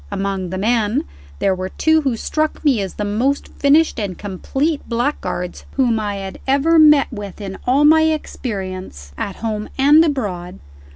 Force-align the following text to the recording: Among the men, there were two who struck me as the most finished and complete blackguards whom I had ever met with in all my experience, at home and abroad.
Among 0.09 0.49
the 0.49 0.57
men, 0.57 1.03
there 1.37 1.53
were 1.53 1.69
two 1.69 2.01
who 2.01 2.15
struck 2.17 2.65
me 2.65 2.81
as 2.81 2.95
the 2.95 3.05
most 3.05 3.49
finished 3.49 3.99
and 3.99 4.17
complete 4.17 4.81
blackguards 4.89 5.63
whom 5.73 5.99
I 5.99 6.15
had 6.15 6.39
ever 6.47 6.79
met 6.79 7.11
with 7.13 7.39
in 7.39 7.59
all 7.67 7.85
my 7.85 8.01
experience, 8.05 9.11
at 9.15 9.35
home 9.35 9.69
and 9.77 10.03
abroad. 10.03 10.57